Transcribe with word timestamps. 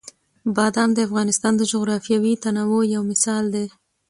بادام 0.55 0.89
د 0.93 0.99
افغانستان 1.07 1.53
د 1.57 1.61
جغرافیوي 1.71 2.33
تنوع 2.43 2.83
یو 2.95 3.01
مثال 3.11 3.43
دی. 3.55 3.65